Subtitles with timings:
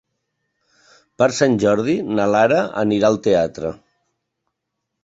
[1.23, 3.75] Per Sant Jordi na Lara anirà al teatre.